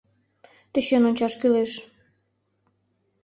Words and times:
—Тӧчен 0.71 1.03
ончаш 1.09 1.33
кӱлеш... 1.39 1.71